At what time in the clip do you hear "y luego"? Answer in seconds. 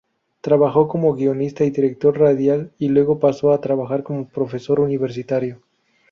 2.79-3.19